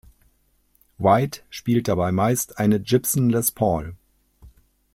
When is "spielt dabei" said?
1.51-2.11